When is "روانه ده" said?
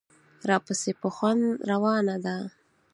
1.71-2.35